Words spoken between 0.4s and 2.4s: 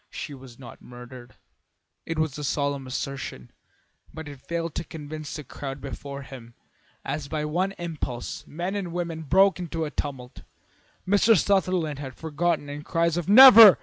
not murdered." It was